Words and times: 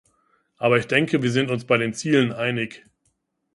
Aber 0.57 0.79
ich 0.79 0.87
denke, 0.87 1.21
wir 1.21 1.29
sind 1.29 1.51
uns 1.51 1.65
bei 1.65 1.77
den 1.77 1.93
Zielen 1.93 2.31
einig. 2.33 2.83